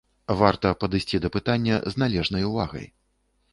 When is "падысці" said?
0.83-1.21